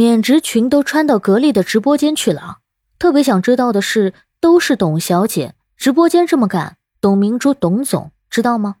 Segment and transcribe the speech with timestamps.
[0.00, 2.60] 免职群都穿到格力的直播间去了。
[2.98, 8.76] 特别想知道的是，都是董小姐直播间这么干，董明珠董总知道吗？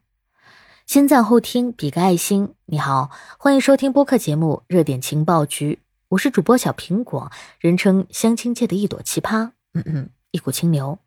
[0.86, 2.54] 先赞后听，比个爱心。
[2.64, 11.00] 你好，欢迎收听播客节目《热点情报局》，我是主播小苹果，人称相亲界的一朵奇葩，嗯嗯，一股清流。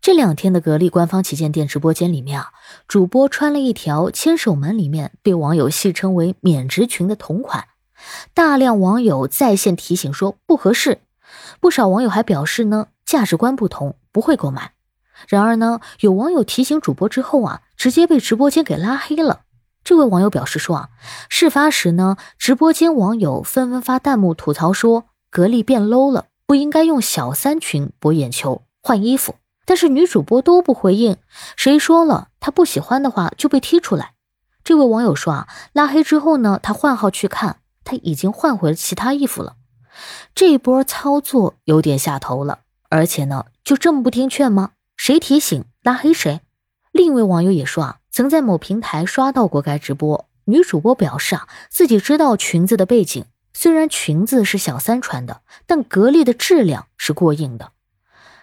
[0.00, 2.52] 这两天的格力官方旗舰店直播间里面啊，
[2.86, 7.64] 主播穿了一条千手门里面被网友戏称为免职裙的同款，
[8.32, 11.00] 大量网友在线提醒说不合适，
[11.60, 14.72] 不少网友还表示呢价值观不同不会购买。
[15.28, 19.42] 然而呢，有网友提醒主播之后啊，直接被直播间给拉黑了。
[19.84, 20.88] 这位网友表示说啊，
[21.28, 29.36] 事发时呢，直播间网友纷纷发弹幕吐槽说格力变 low 了，不应该用小三裙博眼球，换衣服。
[29.66, 31.16] 但是女主播都不回应，
[31.56, 34.12] 谁说了她不喜欢的话就被踢出来？
[34.62, 39.56] 这位网友说啊，拉黑之后呢，他换号去看，他已经换回了其他衣服了。
[40.34, 44.72] 这波操作有点下头了，而且呢，就这么不听劝吗？
[44.96, 46.40] 谁提醒拉黑谁？
[46.90, 57.72] 另一位网友也说啊，曾在某平台刷到过该直播，女主播表示啊，自己知道裙子的背景，虽然裙子是小三穿的，但格力的质量是过硬的。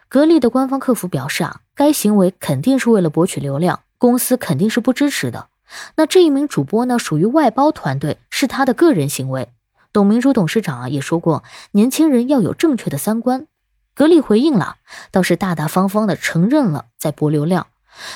[0.08, 5.48] 格力的官方客服表示啊，该行为肯定是为了博取流量，公司肯定是不支持的。
[5.96, 9.50] 那这一名主播呢，属于外包团队，是他的个人行为。
[9.94, 13.48] 董明珠董事长啊也说过，年轻人要有正确的三观。
[13.94, 14.78] 格力回应了，
[15.12, 17.68] 倒是大大方方的承认了在博流量。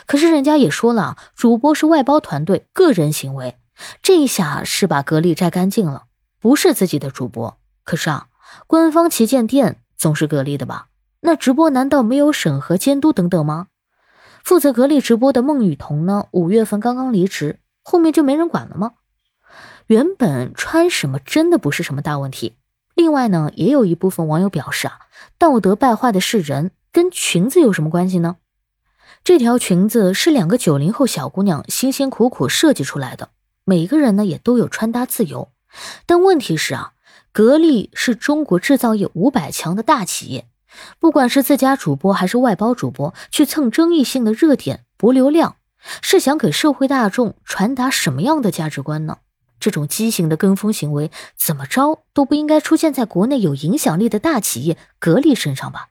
[0.05, 3.57] 可是人家也说了，主播是外包团队个人行为，
[4.01, 6.03] 这一下是把格力摘干净了，
[6.39, 7.57] 不是自己的主播。
[7.83, 8.27] 可是啊，
[8.67, 10.87] 官方旗舰店总是格力的吧？
[11.21, 13.67] 那直播难道没有审核监督等等吗？
[14.45, 16.27] 负责格力直播的孟雨桐呢？
[16.29, 18.91] 五月份刚刚离职，后面就没人管了吗？
[19.87, 22.53] 原本穿什么真的不是什么大问题。
[22.93, 24.99] 另外呢，也有一部分网友表示啊，
[25.39, 28.35] 道德败坏的是人，跟裙子有什么关系呢？
[29.23, 33.29] 这条裙子是两个九零后小姑娘辛辛苦苦设计出来的，
[33.63, 35.49] 每个人呢也都有穿搭自由。
[36.05, 36.93] 但问题是啊，
[37.31, 40.45] 格力是中国制造业五百强的大企业。
[40.99, 45.55] 不管是自家主播还是外包主播，去蹭争议性的热点博流量，
[46.01, 49.17] 是想给社会大众传达什么样的价值观呢？
[49.59, 55.87] 这种畸形的跟风行为，怎么着都不应该出现在国内有影响力的大企业格力身上吧？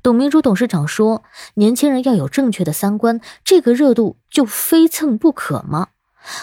[0.00, 5.88] 董明珠董事长说：“年轻人要有正确的三观，这个热度就非蹭不可吗？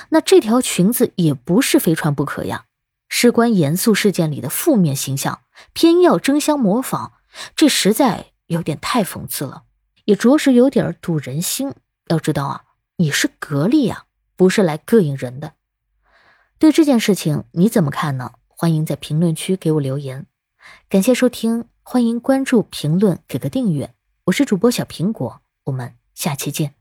[0.09, 2.65] 那这条裙子也不是非穿不可呀，
[3.07, 5.39] 事关严肃事件里的负面形象，
[5.71, 7.13] 偏要争相模仿。”
[7.55, 9.63] 这实在有点太讽刺了，
[10.05, 11.73] 也着实有点堵人心。
[12.07, 12.63] 要知道啊，
[12.97, 15.53] 你是格力啊，不是来膈应人的。
[16.59, 18.33] 对这件事情你怎么看呢？
[18.47, 20.27] 欢迎在评论区给我留言。
[20.87, 23.93] 感谢收听，欢迎关注、评论、给个订阅。
[24.25, 26.74] 我是主播小苹果，我们下期见。